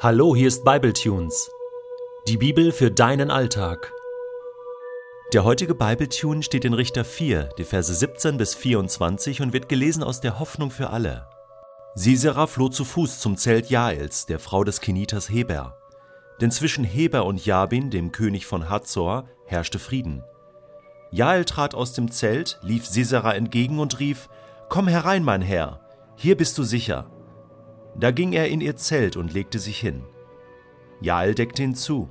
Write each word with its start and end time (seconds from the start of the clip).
Hallo, 0.00 0.36
hier 0.36 0.46
ist 0.46 0.62
Bibletunes. 0.62 1.50
Die 2.28 2.36
Bibel 2.36 2.70
für 2.70 2.88
deinen 2.88 3.32
Alltag. 3.32 3.92
Der 5.32 5.42
heutige 5.42 5.74
Bibletune 5.74 6.44
steht 6.44 6.64
in 6.64 6.72
Richter 6.72 7.04
4, 7.04 7.48
die 7.58 7.64
Verse 7.64 7.92
17 7.92 8.36
bis 8.36 8.54
24 8.54 9.40
und 9.40 9.52
wird 9.52 9.68
gelesen 9.68 10.04
aus 10.04 10.20
der 10.20 10.38
Hoffnung 10.38 10.70
für 10.70 10.90
alle. 10.90 11.28
Sisera 11.96 12.46
floh 12.46 12.68
zu 12.68 12.84
Fuß 12.84 13.18
zum 13.18 13.36
Zelt 13.36 13.70
Jaels, 13.70 14.26
der 14.26 14.38
Frau 14.38 14.62
des 14.62 14.80
Keniters 14.80 15.28
Heber. 15.28 15.76
Denn 16.40 16.52
zwischen 16.52 16.84
Heber 16.84 17.26
und 17.26 17.44
Jabin, 17.44 17.90
dem 17.90 18.12
König 18.12 18.46
von 18.46 18.70
Hazor, 18.70 19.28
herrschte 19.46 19.80
Frieden. 19.80 20.22
Jael 21.10 21.44
trat 21.44 21.74
aus 21.74 21.92
dem 21.92 22.12
Zelt, 22.12 22.60
lief 22.62 22.86
Sisera 22.86 23.34
entgegen 23.34 23.80
und 23.80 23.98
rief: 23.98 24.28
Komm 24.68 24.86
herein, 24.86 25.24
mein 25.24 25.42
Herr, 25.42 25.80
hier 26.14 26.36
bist 26.36 26.56
du 26.56 26.62
sicher. 26.62 27.10
Da 27.98 28.12
ging 28.12 28.32
er 28.32 28.48
in 28.48 28.60
ihr 28.60 28.76
Zelt 28.76 29.16
und 29.16 29.32
legte 29.32 29.58
sich 29.58 29.78
hin. 29.78 30.04
Jael 31.00 31.34
deckte 31.34 31.62
hinzu. 31.62 32.08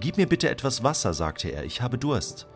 Gib 0.00 0.18
mir 0.18 0.26
bitte 0.26 0.50
etwas 0.50 0.82
Wasser, 0.82 1.14
sagte 1.14 1.48
er, 1.48 1.64
ich 1.64 1.80
habe 1.80 1.96
Durst. 1.96 2.46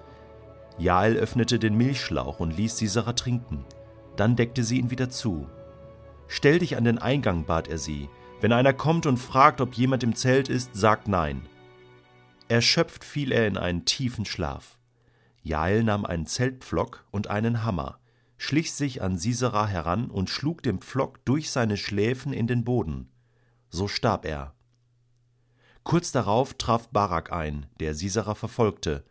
Jael 0.78 1.16
öffnete 1.16 1.58
den 1.58 1.77
Milchschlauch 1.77 2.41
und 2.41 2.56
ließ 2.56 2.77
Sisera 2.77 3.14
trinken. 3.14 3.64
Dann 4.16 4.36
deckte 4.36 4.64
sie 4.64 4.78
ihn 4.78 4.91
wieder 4.91 5.08
zu. 5.08 5.48
Stell 6.28 6.58
dich 6.58 6.77
an 6.77 6.84
den 6.84 6.98
Eingang, 6.98 7.44
bat 7.44 7.68
er 7.68 7.78
sie. 7.78 8.08
Wenn 8.41 8.52
einer 8.52 8.72
kommt 8.72 9.06
und 9.06 9.16
fragt, 9.16 9.60
ob 9.60 9.74
jemand 9.74 10.02
im 10.02 10.14
Zelt 10.14 10.48
ist, 10.48 10.74
sagt 10.74 11.08
nein. 11.08 11.48
Erschöpft 12.48 13.05
fiel 13.05 13.32
er 13.32 13.46
in 13.46 13.56
einen 13.56 13.84
tiefen 13.86 14.24
Schlaf. 14.24 14.78
Jael 15.42 15.84
nahm 15.84 16.05
einen 16.05 16.27
Zeltpflock 16.27 17.05
und 17.10 17.28
einen 17.28 17.64
Hammer 17.64 17.98
schlich 18.42 18.73
sich 18.73 19.01
an 19.02 19.19
Sisera 19.19 19.69
heran 19.69 20.10
und 20.10 20.28
schlug 20.28 20.64
den 20.64 20.80
Pflock 20.80 21.24
durch 21.24 21.52
seine 21.52 21.77
Schläfen 21.77 22.33
in 22.33 22.48
den 22.48 22.64
Boden. 22.64 23.09
So 23.70 23.87
starb 23.87 24.24
er. 24.27 24.52
Kurz 25.84 26.11
darauf 26.11 26.55
traf 26.55 26.89
Barak 26.89 27.33
ein, 27.33 27.66
der 27.78 27.94
Sisera 27.94 28.34
verfolgte. 28.34 29.05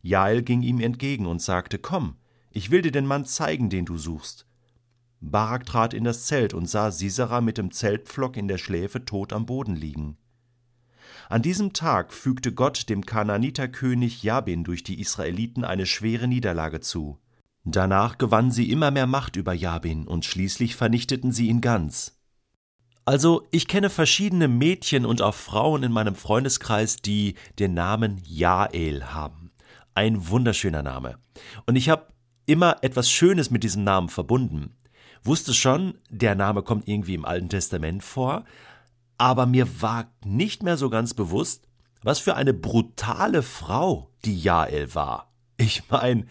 Jael 0.00 0.42
ging 0.42 0.62
ihm 0.62 0.80
entgegen 0.80 1.26
und 1.26 1.42
sagte: 1.42 1.78
Komm, 1.78 2.16
ich 2.50 2.70
will 2.70 2.80
dir 2.80 2.90
den 2.90 3.04
Mann 3.04 3.26
zeigen, 3.26 3.68
den 3.68 3.84
du 3.84 3.98
suchst. 3.98 4.46
Barak 5.20 5.66
trat 5.66 5.92
in 5.92 6.04
das 6.04 6.24
Zelt 6.24 6.54
und 6.54 6.66
sah 6.66 6.90
Sisera 6.90 7.42
mit 7.42 7.58
dem 7.58 7.70
Zeltpflock 7.70 8.38
in 8.38 8.48
der 8.48 8.58
Schläfe 8.58 9.04
tot 9.04 9.34
am 9.34 9.44
Boden 9.44 9.76
liegen. 9.76 10.16
An 11.28 11.42
diesem 11.42 11.74
Tag 11.74 12.14
fügte 12.14 12.54
Gott 12.54 12.88
dem 12.88 13.04
Kananiterkönig 13.04 14.22
Jabin 14.22 14.64
durch 14.64 14.82
die 14.82 14.98
Israeliten 14.98 15.62
eine 15.62 15.84
schwere 15.84 16.26
Niederlage 16.26 16.80
zu. 16.80 17.18
Danach 17.72 18.18
gewannen 18.18 18.50
sie 18.50 18.70
immer 18.70 18.90
mehr 18.90 19.06
Macht 19.06 19.36
über 19.36 19.52
Jabin 19.52 20.06
und 20.06 20.24
schließlich 20.24 20.76
vernichteten 20.76 21.32
sie 21.32 21.48
ihn 21.48 21.60
ganz. 21.60 22.18
Also, 23.04 23.46
ich 23.50 23.68
kenne 23.68 23.88
verschiedene 23.88 24.48
Mädchen 24.48 25.06
und 25.06 25.22
auch 25.22 25.34
Frauen 25.34 25.82
in 25.82 25.92
meinem 25.92 26.14
Freundeskreis, 26.14 26.96
die 26.96 27.36
den 27.58 27.72
Namen 27.72 28.20
Jael 28.24 29.04
haben. 29.14 29.50
Ein 29.94 30.28
wunderschöner 30.28 30.82
Name. 30.82 31.18
Und 31.66 31.76
ich 31.76 31.88
habe 31.88 32.08
immer 32.44 32.76
etwas 32.82 33.10
Schönes 33.10 33.50
mit 33.50 33.64
diesem 33.64 33.82
Namen 33.82 34.08
verbunden. 34.08 34.76
Wusste 35.22 35.54
schon, 35.54 35.94
der 36.10 36.34
Name 36.34 36.62
kommt 36.62 36.86
irgendwie 36.86 37.14
im 37.14 37.24
Alten 37.24 37.48
Testament 37.48 38.04
vor, 38.04 38.44
aber 39.16 39.46
mir 39.46 39.80
war 39.82 40.12
nicht 40.24 40.62
mehr 40.62 40.76
so 40.76 40.90
ganz 40.90 41.14
bewusst, 41.14 41.66
was 42.02 42.18
für 42.18 42.36
eine 42.36 42.54
brutale 42.54 43.42
Frau 43.42 44.10
die 44.24 44.38
Jael 44.38 44.94
war. 44.94 45.32
Ich 45.56 45.88
meine, 45.90 46.26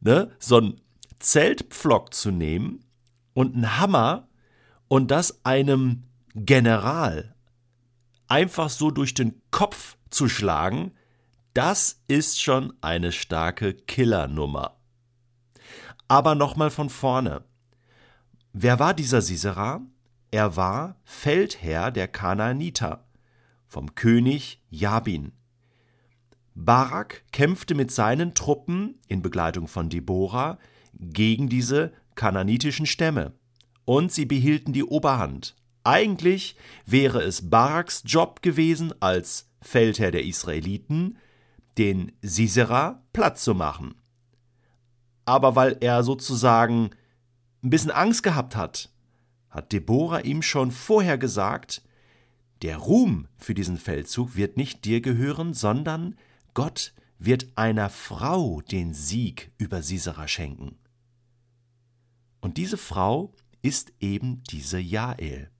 ne, 0.00 0.30
so 0.38 0.58
ein 0.58 0.80
Zeltpflock 1.18 2.14
zu 2.14 2.30
nehmen 2.30 2.84
und 3.34 3.54
einen 3.54 3.78
Hammer 3.78 4.28
und 4.88 5.10
das 5.10 5.44
einem 5.44 6.04
General 6.34 7.34
einfach 8.30 8.70
so 8.70 8.90
durch 8.90 9.12
den 9.12 9.42
Kopf 9.50 9.96
zu 10.08 10.28
schlagen, 10.28 10.92
das 11.52 12.00
ist 12.06 12.40
schon 12.40 12.72
eine 12.80 13.12
starke 13.12 13.74
Killernummer. 13.74 14.76
Aber 16.08 16.34
nochmal 16.34 16.70
von 16.70 16.88
vorne. 16.88 17.44
Wer 18.52 18.78
war 18.78 18.94
dieser 18.94 19.20
Sisera? 19.20 19.80
Er 20.30 20.56
war 20.56 20.96
Feldherr 21.04 21.90
der 21.90 22.06
Kanaaniter, 22.08 23.04
vom 23.66 23.94
König 23.94 24.62
Jabin. 24.70 25.32
Barak 26.54 27.24
kämpfte 27.32 27.74
mit 27.74 27.90
seinen 27.90 28.34
Truppen 28.34 28.98
in 29.08 29.22
Begleitung 29.22 29.68
von 29.68 29.88
Deborah 29.88 30.58
gegen 30.94 31.48
diese 31.48 31.92
kananitischen 32.14 32.86
Stämme 32.86 33.32
und 33.84 34.12
sie 34.12 34.26
behielten 34.26 34.72
die 34.72 34.84
Oberhand. 34.84 35.56
Eigentlich 35.84 36.56
wäre 36.84 37.22
es 37.22 37.48
Baraks 37.48 38.02
Job 38.04 38.42
gewesen, 38.42 38.92
als 39.00 39.48
Feldherr 39.62 40.10
der 40.10 40.24
Israeliten, 40.24 41.16
den 41.78 42.12
Sisera 42.20 43.02
platt 43.12 43.38
zu 43.38 43.54
machen. 43.54 43.94
Aber 45.24 45.56
weil 45.56 45.76
er 45.80 46.02
sozusagen 46.02 46.90
ein 47.62 47.70
bisschen 47.70 47.90
Angst 47.90 48.22
gehabt 48.22 48.56
hat, 48.56 48.90
hat 49.48 49.72
Deborah 49.72 50.20
ihm 50.20 50.42
schon 50.42 50.70
vorher 50.70 51.18
gesagt, 51.18 51.82
der 52.62 52.76
Ruhm 52.76 53.26
für 53.38 53.54
diesen 53.54 53.78
Feldzug 53.78 54.36
wird 54.36 54.56
nicht 54.56 54.84
dir 54.84 55.00
gehören, 55.00 55.54
sondern 55.54 56.16
Gott 56.60 56.92
wird 57.18 57.56
einer 57.56 57.88
Frau 57.88 58.60
den 58.60 58.92
Sieg 58.92 59.50
über 59.56 59.82
Sisera 59.82 60.28
schenken. 60.28 60.76
Und 62.42 62.58
diese 62.58 62.76
Frau 62.76 63.32
ist 63.62 63.94
eben 63.98 64.42
diese 64.42 64.78
Jael. 64.78 65.50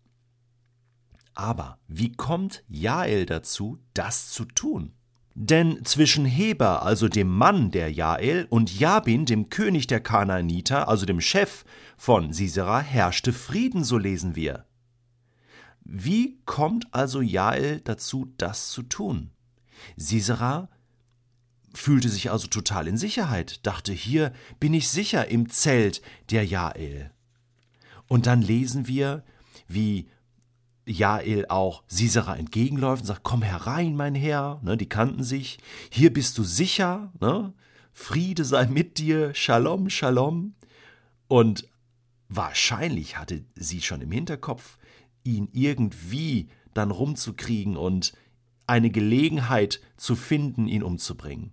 Aber 1.32 1.78
wie 1.88 2.12
kommt 2.12 2.64
Jael 2.68 3.24
dazu, 3.24 3.78
das 3.94 4.28
zu 4.28 4.44
tun? 4.44 4.92
Denn 5.34 5.86
zwischen 5.86 6.26
Heber, 6.26 6.82
also 6.82 7.08
dem 7.08 7.28
Mann 7.34 7.70
der 7.70 7.90
Jael, 7.90 8.46
und 8.50 8.78
Jabin, 8.78 9.24
dem 9.24 9.48
König 9.48 9.86
der 9.86 10.00
Kanaaniter, 10.00 10.86
also 10.86 11.06
dem 11.06 11.22
Chef 11.22 11.64
von 11.96 12.34
Sisera, 12.34 12.80
herrschte 12.80 13.32
Frieden, 13.32 13.84
so 13.84 13.96
lesen 13.96 14.36
wir. 14.36 14.66
Wie 15.80 16.42
kommt 16.44 16.92
also 16.92 17.22
Jael 17.22 17.80
dazu, 17.80 18.34
das 18.36 18.68
zu 18.68 18.82
tun? 18.82 19.30
Sisera 19.96 20.68
fühlte 21.74 22.08
sich 22.08 22.30
also 22.30 22.48
total 22.48 22.88
in 22.88 22.96
Sicherheit, 22.96 23.64
dachte, 23.66 23.92
hier 23.92 24.32
bin 24.58 24.74
ich 24.74 24.88
sicher 24.88 25.28
im 25.28 25.48
Zelt 25.48 26.02
der 26.30 26.44
Jael. 26.44 27.10
Und 28.08 28.26
dann 28.26 28.42
lesen 28.42 28.88
wir, 28.88 29.24
wie 29.68 30.08
Jael 30.86 31.46
auch 31.48 31.84
Sisera 31.86 32.36
entgegenläuft 32.36 33.02
und 33.02 33.06
sagt, 33.06 33.22
komm 33.22 33.42
herein, 33.42 33.94
mein 33.94 34.14
Herr, 34.14 34.60
ne, 34.62 34.76
die 34.76 34.88
kannten 34.88 35.22
sich, 35.22 35.58
hier 35.90 36.12
bist 36.12 36.36
du 36.38 36.42
sicher, 36.42 37.12
ne, 37.20 37.54
Friede 37.92 38.44
sei 38.44 38.66
mit 38.66 38.98
dir, 38.98 39.34
Shalom, 39.34 39.90
Shalom. 39.90 40.54
Und 41.28 41.68
wahrscheinlich 42.28 43.18
hatte 43.18 43.44
sie 43.54 43.82
schon 43.82 44.00
im 44.00 44.10
Hinterkopf, 44.10 44.78
ihn 45.22 45.48
irgendwie 45.52 46.48
dann 46.74 46.90
rumzukriegen 46.90 47.76
und 47.76 48.12
eine 48.66 48.90
Gelegenheit 48.90 49.80
zu 49.96 50.16
finden, 50.16 50.66
ihn 50.66 50.82
umzubringen. 50.82 51.52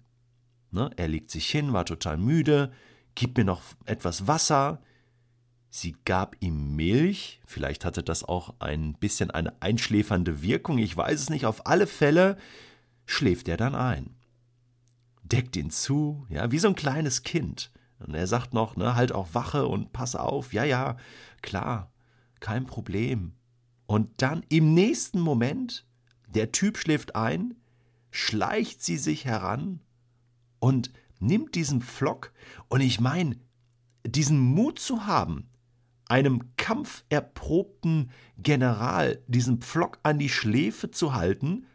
Ne? 0.72 0.90
Er 0.96 1.08
legt 1.08 1.32
sich 1.32 1.50
hin, 1.50 1.74
war 1.74 1.86
total 1.86 2.18
müde, 2.18 2.72
gib 3.16 3.38
mir 3.38 3.46
noch 3.46 3.62
etwas 3.86 4.28
Wasser. 4.28 4.82
Sie 5.70 5.96
gab 6.06 6.36
ihm 6.40 6.76
Milch, 6.76 7.42
vielleicht 7.46 7.86
hatte 7.86 8.04
das 8.04 8.24
auch 8.24 8.56
ein 8.60 8.94
bisschen 8.94 9.32
eine 9.32 9.62
einschläfernde 9.62 10.42
Wirkung, 10.42 10.78
ich 10.78 10.96
weiß 10.96 11.20
es 11.20 11.30
nicht, 11.30 11.46
auf 11.46 11.68
alle 11.68 11.88
Fälle 11.88 12.38
schläft 13.06 13.48
er 13.48 13.58
dann 13.58 13.76
ein. 13.76 14.16
Deckt 15.24 15.56
ihn 15.56 15.72
zu, 15.72 16.26
ja, 16.30 16.52
wie 16.52 16.60
so 16.60 16.70
ein 16.70 16.76
kleines 16.76 17.24
Kind. 17.24 17.72
Und 18.00 18.14
er 18.14 18.28
sagt 18.28 18.54
noch, 18.54 18.76
ne, 18.76 18.96
halt 18.96 19.12
auch 19.12 19.34
Wache 19.34 19.68
und 19.68 19.92
pass 19.92 20.16
auf, 20.16 20.54
ja, 20.54 20.64
ja, 20.64 20.98
klar, 21.42 21.92
kein 22.40 22.66
Problem. 22.66 23.34
Und 23.88 24.22
dann 24.22 24.44
im 24.50 24.74
nächsten 24.74 25.20
Moment, 25.20 25.86
der 26.28 26.52
Typ 26.52 26.78
schläft 26.78 27.16
ein, 27.16 27.56
schleicht 28.12 28.84
sie 28.84 28.98
sich 28.98 29.26
heran 29.26 29.80
und 30.68 30.92
nimmt 31.20 31.56
diesen 31.56 31.82
Flock 31.82 32.34
und 32.68 32.82
ich 32.82 33.00
meine, 33.00 33.38
diesen 34.06 34.38
Mut 34.38 34.80
zu 34.80 35.06
haben, 35.06 35.50
einem 36.10 36.58
kampferprobten 36.58 38.12
General 38.38 39.22
diesen 39.28 39.60
Pflock 39.60 40.00
an 40.04 40.20
die 40.20 40.28
Schläfe 40.28 40.92
zu 40.92 41.14
halten. 41.14 41.66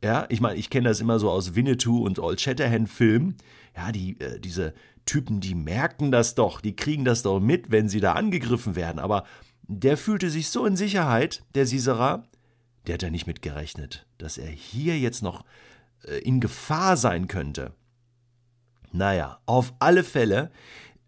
Ja, 0.00 0.26
ich 0.28 0.40
meine, 0.40 0.60
ich 0.60 0.70
kenne 0.70 0.88
das 0.88 1.00
immer 1.00 1.18
so 1.18 1.28
aus 1.28 1.56
Winnetou 1.56 2.04
und 2.04 2.20
Old 2.20 2.40
Shatterhand 2.40 2.88
Filmen. 2.88 3.36
Ja, 3.76 3.90
die, 3.90 4.20
äh, 4.20 4.38
diese 4.38 4.74
Typen, 5.06 5.40
die 5.40 5.56
merken 5.56 6.12
das 6.12 6.36
doch, 6.36 6.60
die 6.60 6.76
kriegen 6.76 7.04
das 7.04 7.22
doch 7.22 7.40
mit, 7.40 7.72
wenn 7.72 7.88
sie 7.88 8.00
da 8.00 8.12
angegriffen 8.12 8.76
werden. 8.76 9.00
Aber 9.00 9.24
der 9.66 9.96
fühlte 9.96 10.30
sich 10.30 10.50
so 10.50 10.66
in 10.66 10.76
Sicherheit, 10.76 11.42
der 11.56 11.66
Sisera, 11.66 12.28
der 12.86 12.94
hat 12.94 13.02
da 13.02 13.10
nicht 13.10 13.26
mit 13.26 13.42
gerechnet, 13.42 14.06
dass 14.18 14.38
er 14.38 14.50
hier 14.50 15.00
jetzt 15.00 15.22
noch 15.22 15.44
äh, 16.04 16.18
in 16.18 16.38
Gefahr 16.38 16.96
sein 16.96 17.26
könnte. 17.26 17.72
Naja, 18.94 19.40
auf 19.46 19.74
alle 19.80 20.04
Fälle 20.04 20.52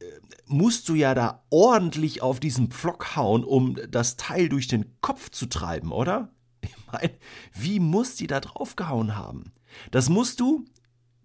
äh, 0.00 0.04
musst 0.46 0.88
du 0.88 0.94
ja 0.94 1.14
da 1.14 1.44
ordentlich 1.50 2.20
auf 2.20 2.40
diesen 2.40 2.72
Pflock 2.72 3.14
hauen, 3.14 3.44
um 3.44 3.76
das 3.88 4.16
Teil 4.16 4.48
durch 4.48 4.66
den 4.66 5.00
Kopf 5.00 5.30
zu 5.30 5.46
treiben, 5.46 5.92
oder? 5.92 6.28
Ich 6.62 6.74
meine, 6.92 7.12
wie 7.52 7.78
muss 7.78 8.16
die 8.16 8.26
da 8.26 8.40
draufgehauen 8.40 9.14
haben? 9.14 9.52
Das 9.92 10.08
musst 10.08 10.40
du 10.40 10.64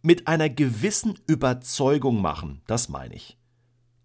mit 0.03 0.27
einer 0.27 0.49
gewissen 0.49 1.17
Überzeugung 1.25 2.21
machen, 2.21 2.61
das 2.67 2.89
meine 2.89 3.15
ich. 3.15 3.39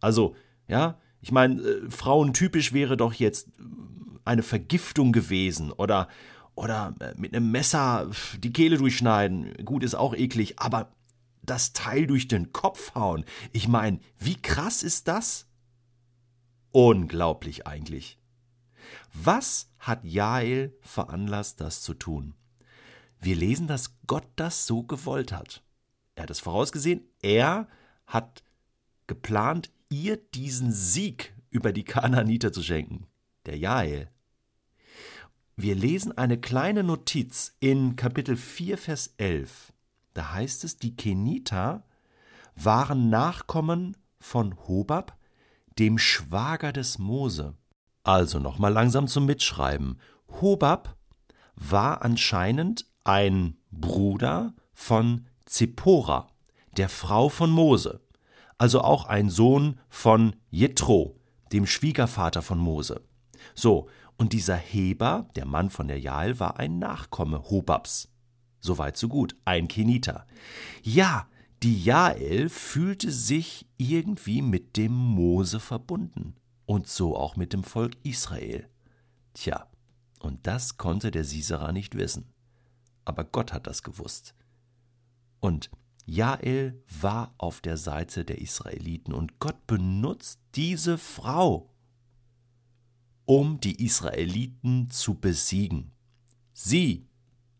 Also, 0.01 0.35
ja, 0.67 0.99
ich 1.21 1.33
meine, 1.33 1.61
äh, 1.61 1.91
frauentypisch 1.91 2.73
wäre 2.73 2.97
doch 2.97 3.13
jetzt 3.13 3.49
eine 4.25 4.43
Vergiftung 4.43 5.13
gewesen 5.13 5.73
oder 5.73 6.09
oder 6.55 6.95
äh, 7.01 7.13
mit 7.19 7.35
einem 7.35 7.51
Messer 7.51 8.11
die 8.39 8.53
Kehle 8.53 8.79
durchschneiden. 8.79 9.53
Gut, 9.65 9.83
ist 9.83 9.95
auch 9.95 10.15
eklig, 10.15 10.59
aber 10.59 10.96
das 11.47 11.73
Teil 11.73 12.07
durch 12.07 12.29
den 12.29 12.53
Kopf 12.53 12.95
hauen. 12.95 13.25
Ich 13.53 13.69
meine, 13.69 14.01
wie 14.19 14.37
krass 14.37 14.83
ist 14.83 15.09
das? 15.09 15.47
Unglaublich 16.73 17.67
eigentlich. 17.67 18.19
Was 19.13 19.71
hat 19.79 20.05
Jael 20.05 20.77
veranlasst, 20.81 21.61
das 21.61 21.83
zu 21.83 21.95
tun? 21.95 22.35
Wir 23.21 23.37
lesen, 23.37 23.67
dass 23.67 23.97
Gott 24.07 24.27
das 24.37 24.67
so 24.67 24.83
gewollt 24.83 25.33
hat. 25.33 25.63
Er 26.15 26.25
hat 26.25 26.31
es 26.31 26.41
vorausgesehen, 26.41 27.03
er 27.23 27.69
hat 28.07 28.43
geplant, 29.07 29.71
ihr 29.89 30.17
diesen 30.17 30.73
Sieg 30.73 31.35
über 31.51 31.73
die 31.73 31.85
Kanaaniter 31.85 32.53
zu 32.53 32.63
schenken, 32.63 33.07
der 33.47 33.57
Jael. 33.57 34.11
Wir 35.57 35.75
lesen 35.75 36.17
eine 36.17 36.39
kleine 36.39 36.83
Notiz 36.83 37.57
in 37.61 37.97
Kapitel 37.97 38.37
4, 38.37 38.77
Vers 38.77 39.15
11. 39.17 39.73
Da 40.17 40.33
heißt 40.33 40.65
es, 40.65 40.79
die 40.79 40.97
Keniter 40.97 41.85
waren 42.55 43.11
Nachkommen 43.11 43.99
von 44.19 44.57
Hobab, 44.67 45.19
dem 45.79 45.99
Schwager 45.99 46.73
des 46.73 46.99
Mose. 46.99 47.53
Also 48.03 48.39
nochmal 48.39 48.73
langsam 48.73 49.09
zum 49.09 49.27
Mitschreiben. 49.27 50.01
Hobab 50.41 50.97
war 51.55 52.01
anscheinend 52.01 52.87
ein 53.05 53.59
Bruder 53.71 54.55
von 54.73 55.27
Zippora, 55.45 56.29
der 56.79 56.89
Frau 56.89 57.29
von 57.29 57.51
Mose, 57.51 58.01
also 58.57 58.81
auch 58.81 59.05
ein 59.05 59.29
Sohn 59.29 59.79
von 59.91 60.35
Jethro, 60.49 61.21
dem 61.53 61.67
Schwiegervater 61.67 62.41
von 62.41 62.57
Mose. 62.59 63.03
So, 63.55 63.91
und 64.17 64.33
dieser 64.33 64.57
Heber, 64.57 65.29
der 65.37 65.45
Mann 65.45 65.69
von 65.69 65.89
der 65.89 66.01
Jael, 66.01 66.41
war 66.41 66.59
ein 66.59 66.79
Nachkomme 66.79 67.51
Hobabs. 67.51 68.09
Soweit 68.61 68.97
so 68.97 69.09
gut, 69.09 69.37
ein 69.45 69.69
Keniter. 69.69 70.27
Ja, 70.83 71.29
die 71.63 71.83
Jael 71.83 72.49
fühlte 72.49 73.11
sich 73.11 73.67
irgendwie 73.79 74.43
mit 74.43 74.77
dem 74.77 74.93
Mose 74.93 75.61
verbunden 75.61 76.35
und 76.67 76.87
so 76.87 77.17
auch 77.17 77.37
mit 77.37 77.53
dem 77.53 77.65
Volk 77.65 77.97
Israel. 78.03 78.69
Tja, 79.35 79.67
und 80.21 80.47
das 80.47 80.77
konnte 80.77 81.11
der 81.11 81.25
Sisera 81.25 81.73
nicht 81.73 81.95
wissen. 81.95 82.33
Aber 83.05 83.25
Gott 83.25 83.53
hat 83.53 83.67
das 83.67 83.83
gewusst. 83.83 84.35
Und 85.41 85.71
Jael 86.07 86.83
war 87.01 87.35
auf 87.39 87.61
der 87.61 87.77
Seite 87.77 88.25
der 88.25 88.41
Israeliten 88.41 89.13
und 89.13 89.39
Gott 89.39 89.67
benutzt 89.67 90.41
diese 90.55 90.99
Frau, 90.99 91.71
um 93.25 93.61
die 93.61 93.85
Israeliten 93.85 94.91
zu 94.91 95.15
besiegen. 95.15 95.93
Sie 96.53 97.09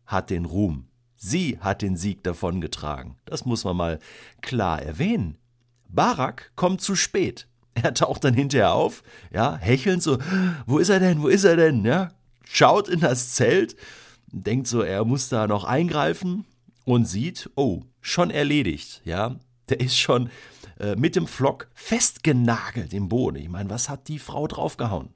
hat 0.07 0.29
den 0.29 0.45
Ruhm, 0.45 0.87
sie 1.15 1.59
hat 1.59 1.81
den 1.81 1.95
Sieg 1.95 2.23
davongetragen. 2.23 3.17
Das 3.25 3.45
muss 3.45 3.63
man 3.63 3.77
mal 3.77 3.99
klar 4.41 4.81
erwähnen. 4.81 5.37
Barak 5.87 6.51
kommt 6.55 6.81
zu 6.81 6.95
spät. 6.95 7.47
Er 7.83 7.93
taucht 7.93 8.23
dann 8.23 8.33
hinterher 8.33 8.73
auf, 8.73 9.03
ja, 9.31 9.55
hechelnd 9.55 10.01
so, 10.01 10.17
wo 10.65 10.79
ist 10.79 10.89
er 10.89 10.99
denn, 10.99 11.21
wo 11.21 11.27
ist 11.27 11.43
er 11.43 11.57
denn, 11.57 11.85
ja, 11.85 12.09
schaut 12.43 12.87
in 12.87 13.01
das 13.01 13.35
Zelt, 13.35 13.75
denkt 14.31 14.65
so, 14.65 14.81
er 14.81 15.05
muss 15.05 15.29
da 15.29 15.45
noch 15.45 15.63
eingreifen 15.63 16.45
und 16.85 17.05
sieht, 17.05 17.51
oh, 17.53 17.83
schon 18.01 18.31
erledigt, 18.31 19.03
ja, 19.05 19.35
der 19.69 19.79
ist 19.79 19.95
schon 19.95 20.31
äh, 20.79 20.95
mit 20.95 21.15
dem 21.15 21.27
Flock 21.27 21.69
festgenagelt 21.75 22.93
im 22.93 23.09
Boden. 23.09 23.37
Ich 23.37 23.49
meine, 23.49 23.69
was 23.69 23.89
hat 23.89 24.07
die 24.07 24.19
Frau 24.19 24.47
draufgehauen? 24.47 25.09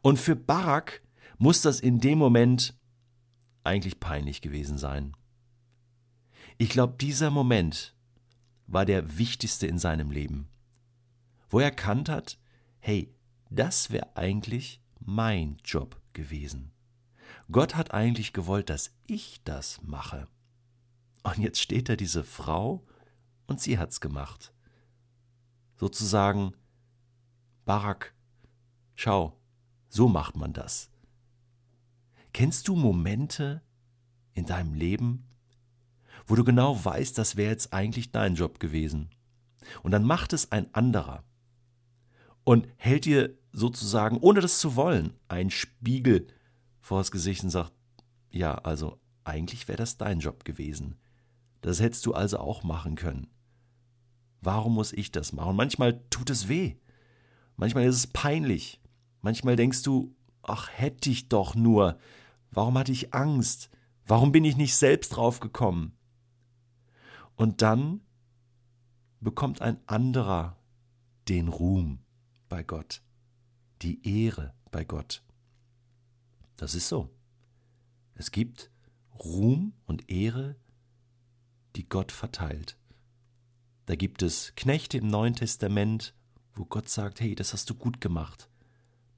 Und 0.00 0.18
für 0.18 0.36
Barak 0.36 1.02
muss 1.38 1.60
das 1.60 1.80
in 1.80 2.00
dem 2.00 2.18
Moment 2.18 2.74
eigentlich 3.68 4.00
peinlich 4.00 4.40
gewesen 4.40 4.78
sein. 4.78 5.16
Ich 6.56 6.70
glaube, 6.70 6.94
dieser 6.98 7.30
Moment 7.30 7.94
war 8.66 8.84
der 8.84 9.18
wichtigste 9.18 9.66
in 9.66 9.78
seinem 9.78 10.10
Leben, 10.10 10.48
wo 11.48 11.60
er 11.60 11.66
erkannt 11.66 12.08
hat, 12.08 12.38
hey, 12.80 13.14
das 13.50 13.90
wäre 13.90 14.16
eigentlich 14.16 14.82
mein 15.00 15.58
Job 15.64 16.00
gewesen. 16.12 16.72
Gott 17.50 17.76
hat 17.76 17.94
eigentlich 17.94 18.32
gewollt, 18.32 18.68
dass 18.68 18.92
ich 19.06 19.42
das 19.44 19.80
mache. 19.82 20.28
Und 21.22 21.38
jetzt 21.38 21.60
steht 21.60 21.88
da 21.88 21.96
diese 21.96 22.24
Frau 22.24 22.84
und 23.46 23.60
sie 23.60 23.78
hat's 23.78 24.00
gemacht. 24.00 24.52
Sozusagen, 25.76 26.52
Barak, 27.64 28.14
schau, 28.94 29.38
so 29.88 30.08
macht 30.08 30.36
man 30.36 30.52
das. 30.52 30.90
Kennst 32.32 32.68
du 32.68 32.76
Momente 32.76 33.62
in 34.34 34.46
deinem 34.46 34.74
Leben, 34.74 35.24
wo 36.26 36.34
du 36.34 36.44
genau 36.44 36.84
weißt, 36.84 37.16
das 37.16 37.36
wäre 37.36 37.50
jetzt 37.50 37.72
eigentlich 37.72 38.12
dein 38.12 38.34
Job 38.34 38.60
gewesen? 38.60 39.10
Und 39.82 39.90
dann 39.90 40.04
macht 40.04 40.32
es 40.32 40.52
ein 40.52 40.72
anderer 40.74 41.24
und 42.44 42.66
hält 42.76 43.04
dir 43.04 43.36
sozusagen, 43.52 44.18
ohne 44.18 44.40
das 44.40 44.58
zu 44.58 44.76
wollen, 44.76 45.14
einen 45.28 45.50
Spiegel 45.50 46.26
vor 46.80 46.98
das 46.98 47.10
Gesicht 47.10 47.44
und 47.44 47.50
sagt, 47.50 47.72
ja, 48.30 48.54
also 48.54 49.00
eigentlich 49.24 49.68
wäre 49.68 49.76
das 49.76 49.98
dein 49.98 50.20
Job 50.20 50.44
gewesen. 50.44 50.96
Das 51.60 51.80
hättest 51.80 52.06
du 52.06 52.14
also 52.14 52.38
auch 52.38 52.62
machen 52.62 52.94
können. 52.94 53.26
Warum 54.40 54.74
muss 54.74 54.92
ich 54.92 55.10
das 55.10 55.32
machen? 55.32 55.56
Manchmal 55.56 56.00
tut 56.08 56.30
es 56.30 56.48
weh. 56.48 56.76
Manchmal 57.56 57.84
ist 57.84 57.96
es 57.96 58.06
peinlich. 58.06 58.80
Manchmal 59.20 59.56
denkst 59.56 59.82
du, 59.82 60.14
ach, 60.48 60.68
hätte 60.72 61.10
ich 61.10 61.28
doch 61.28 61.54
nur. 61.54 61.98
Warum 62.50 62.78
hatte 62.78 62.92
ich 62.92 63.14
Angst? 63.14 63.70
Warum 64.06 64.32
bin 64.32 64.44
ich 64.44 64.56
nicht 64.56 64.74
selbst 64.74 65.10
drauf 65.10 65.40
gekommen? 65.40 65.92
Und 67.36 67.62
dann 67.62 68.00
bekommt 69.20 69.60
ein 69.60 69.78
anderer 69.86 70.56
den 71.28 71.48
Ruhm 71.48 71.98
bei 72.48 72.62
Gott, 72.62 73.02
die 73.82 74.06
Ehre 74.08 74.54
bei 74.70 74.84
Gott. 74.84 75.22
Das 76.56 76.74
ist 76.74 76.88
so. 76.88 77.10
Es 78.14 78.30
gibt 78.30 78.70
Ruhm 79.22 79.74
und 79.86 80.10
Ehre, 80.10 80.56
die 81.76 81.88
Gott 81.88 82.10
verteilt. 82.10 82.78
Da 83.86 83.94
gibt 83.94 84.22
es 84.22 84.54
Knechte 84.56 84.98
im 84.98 85.06
Neuen 85.06 85.34
Testament, 85.34 86.14
wo 86.54 86.64
Gott 86.64 86.88
sagt, 86.88 87.20
hey, 87.20 87.34
das 87.34 87.52
hast 87.52 87.70
du 87.70 87.74
gut 87.74 88.00
gemacht 88.00 88.48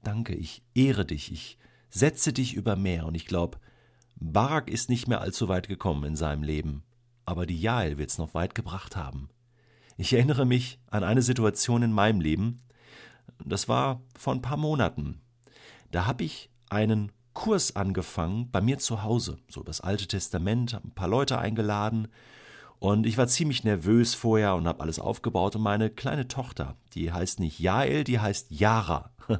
danke, 0.03 0.35
ich 0.35 0.63
ehre 0.73 1.05
dich, 1.05 1.31
ich 1.31 1.57
setze 1.89 2.33
dich 2.33 2.53
über 2.53 2.75
Meer. 2.75 3.05
Und 3.05 3.15
ich 3.15 3.25
glaube, 3.25 3.59
Barak 4.15 4.69
ist 4.69 4.89
nicht 4.89 5.07
mehr 5.07 5.21
allzu 5.21 5.47
weit 5.47 5.67
gekommen 5.67 6.03
in 6.03 6.15
seinem 6.15 6.43
Leben, 6.43 6.83
aber 7.25 7.45
die 7.45 7.59
Jael 7.59 7.97
wird 7.97 8.09
es 8.09 8.17
noch 8.17 8.33
weit 8.33 8.55
gebracht 8.55 8.95
haben. 8.95 9.29
Ich 9.97 10.13
erinnere 10.13 10.45
mich 10.45 10.79
an 10.87 11.03
eine 11.03 11.21
Situation 11.21 11.83
in 11.83 11.91
meinem 11.91 12.21
Leben, 12.21 12.61
das 13.43 13.67
war 13.67 14.01
vor 14.17 14.33
ein 14.33 14.41
paar 14.41 14.57
Monaten. 14.57 15.21
Da 15.91 16.05
habe 16.05 16.23
ich 16.23 16.49
einen 16.69 17.11
Kurs 17.33 17.75
angefangen 17.75 18.49
bei 18.51 18.61
mir 18.61 18.77
zu 18.77 19.03
Hause, 19.03 19.37
so 19.47 19.63
das 19.63 19.81
Alte 19.81 20.07
Testament, 20.07 20.73
ein 20.73 20.91
paar 20.91 21.07
Leute 21.07 21.37
eingeladen 21.37 22.07
und 22.81 23.05
ich 23.05 23.15
war 23.19 23.27
ziemlich 23.27 23.63
nervös 23.63 24.15
vorher 24.15 24.55
und 24.55 24.67
habe 24.67 24.81
alles 24.81 24.97
aufgebaut. 24.97 25.55
Und 25.55 25.61
meine 25.61 25.91
kleine 25.91 26.27
Tochter, 26.27 26.75
die 26.95 27.11
heißt 27.11 27.39
nicht 27.39 27.59
Jael, 27.59 28.03
die 28.03 28.19
heißt 28.19 28.49
Yara. 28.49 29.10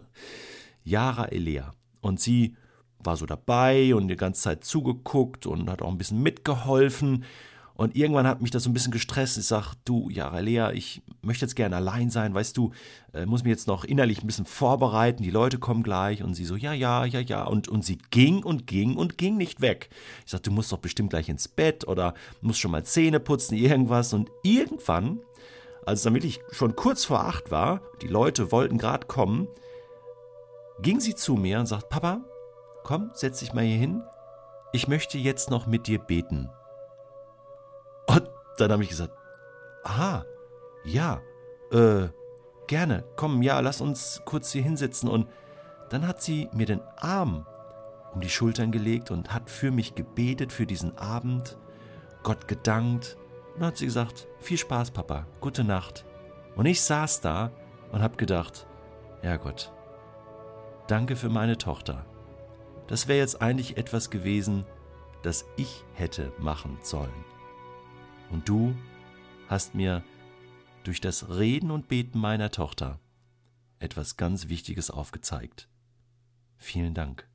Yara 0.83 1.25
Elea. 1.25 1.73
Und 2.01 2.19
sie 2.19 2.55
war 2.99 3.17
so 3.17 3.25
dabei 3.25 3.95
und 3.95 4.07
die 4.07 4.15
ganze 4.15 4.41
Zeit 4.41 4.63
zugeguckt 4.63 5.45
und 5.45 5.69
hat 5.69 5.81
auch 5.81 5.89
ein 5.89 5.97
bisschen 5.97 6.21
mitgeholfen. 6.21 7.25
Und 7.73 7.95
irgendwann 7.95 8.27
hat 8.27 8.41
mich 8.41 8.51
das 8.51 8.63
so 8.63 8.69
ein 8.69 8.73
bisschen 8.73 8.91
gestresst. 8.91 9.39
Ich 9.39 9.47
sage, 9.47 9.71
du, 9.85 10.09
Yara 10.09 10.39
Lea, 10.39 10.69
ich 10.73 11.01
möchte 11.23 11.45
jetzt 11.45 11.55
gerne 11.55 11.77
allein 11.77 12.11
sein, 12.11 12.33
weißt 12.33 12.55
du, 12.55 12.73
äh, 13.13 13.25
muss 13.25 13.43
mich 13.43 13.49
jetzt 13.49 13.67
noch 13.67 13.83
innerlich 13.85 14.21
ein 14.21 14.27
bisschen 14.27 14.45
vorbereiten, 14.45 15.23
die 15.23 15.31
Leute 15.31 15.57
kommen 15.57 15.81
gleich. 15.81 16.21
Und 16.21 16.35
sie 16.35 16.45
so, 16.45 16.55
ja, 16.55 16.73
ja, 16.73 17.05
ja, 17.05 17.21
ja. 17.21 17.43
Und, 17.43 17.69
und 17.69 17.83
sie 17.83 17.97
ging 18.11 18.43
und 18.43 18.67
ging 18.67 18.97
und 18.97 19.17
ging 19.17 19.37
nicht 19.37 19.61
weg. 19.61 19.89
Ich 20.25 20.31
sage, 20.31 20.43
du 20.43 20.51
musst 20.51 20.71
doch 20.71 20.77
bestimmt 20.77 21.09
gleich 21.09 21.29
ins 21.29 21.47
Bett 21.47 21.87
oder 21.87 22.13
musst 22.41 22.59
schon 22.59 22.71
mal 22.71 22.83
Zähne 22.83 23.19
putzen, 23.19 23.55
irgendwas. 23.55 24.13
Und 24.13 24.29
irgendwann, 24.43 25.19
als 25.85 26.03
dann 26.03 26.13
wirklich 26.13 26.39
schon 26.51 26.75
kurz 26.75 27.05
vor 27.05 27.21
acht 27.21 27.49
war, 27.49 27.81
die 28.03 28.07
Leute 28.07 28.51
wollten 28.51 28.77
gerade 28.77 29.07
kommen, 29.07 29.47
ging 30.81 30.99
sie 30.99 31.15
zu 31.15 31.35
mir 31.35 31.59
und 31.59 31.65
sagt, 31.65 31.89
Papa, 31.89 32.21
komm, 32.83 33.11
setz 33.13 33.39
dich 33.39 33.53
mal 33.53 33.63
hier 33.63 33.77
hin. 33.77 34.03
Ich 34.73 34.87
möchte 34.87 35.17
jetzt 35.17 35.49
noch 35.49 35.67
mit 35.67 35.87
dir 35.87 35.99
beten. 35.99 36.49
Und 38.07 38.29
dann 38.57 38.71
habe 38.71 38.83
ich 38.83 38.89
gesagt, 38.89 39.13
aha, 39.83 40.25
ja, 40.83 41.21
äh, 41.71 42.07
gerne, 42.67 43.03
komm, 43.15 43.41
ja, 43.41 43.59
lass 43.59 43.81
uns 43.81 44.21
kurz 44.25 44.51
hier 44.51 44.63
hinsetzen. 44.63 45.09
Und 45.09 45.27
dann 45.89 46.07
hat 46.07 46.21
sie 46.21 46.49
mir 46.53 46.65
den 46.65 46.81
Arm 46.97 47.45
um 48.13 48.21
die 48.21 48.29
Schultern 48.29 48.71
gelegt 48.71 49.11
und 49.11 49.33
hat 49.33 49.49
für 49.49 49.71
mich 49.71 49.95
gebetet 49.95 50.51
für 50.51 50.65
diesen 50.65 50.97
Abend, 50.97 51.57
Gott 52.23 52.47
gedankt. 52.47 53.17
Und 53.53 53.61
dann 53.61 53.67
hat 53.67 53.77
sie 53.77 53.85
gesagt, 53.85 54.27
viel 54.39 54.57
Spaß, 54.57 54.91
Papa, 54.91 55.27
gute 55.39 55.63
Nacht. 55.63 56.05
Und 56.55 56.65
ich 56.65 56.81
saß 56.81 57.21
da 57.21 57.51
und 57.91 58.01
habe 58.01 58.17
gedacht, 58.17 58.67
ja 59.21 59.37
Gott, 59.37 59.71
danke 60.91 61.15
für 61.15 61.29
meine 61.29 61.57
Tochter. 61.57 62.05
Das 62.87 63.07
wäre 63.07 63.19
jetzt 63.19 63.41
eigentlich 63.41 63.77
etwas 63.77 64.09
gewesen, 64.09 64.65
das 65.23 65.45
ich 65.55 65.85
hätte 65.93 66.33
machen 66.37 66.79
sollen. 66.81 67.23
Und 68.29 68.49
du 68.49 68.75
hast 69.47 69.73
mir 69.73 70.03
durch 70.83 70.99
das 70.99 71.29
Reden 71.29 71.71
und 71.71 71.87
Beten 71.87 72.19
meiner 72.19 72.51
Tochter 72.51 72.99
etwas 73.79 74.17
ganz 74.17 74.49
Wichtiges 74.49 74.91
aufgezeigt. 74.91 75.69
Vielen 76.57 76.93
Dank. 76.93 77.30